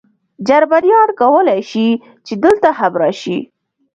جرمنیان 0.47 1.09
کولای 1.21 1.61
شي، 1.71 1.87
چې 2.25 2.33
دلته 2.43 2.69
هم 2.79 2.93
راشي. 3.01 3.37